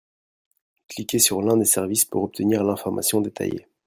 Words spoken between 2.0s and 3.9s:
pour obtenir l'information détaillée.